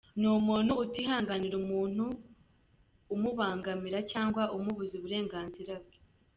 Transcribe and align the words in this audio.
Ni 0.19 0.27
umuntu 0.39 0.71
utihanganira 0.83 1.55
umuntu 1.63 2.05
umubangamira 3.15 3.99
cyangwa 4.11 4.43
umubuza 4.55 4.93
uburenganzira 4.99 5.73
bwe. 5.83 5.97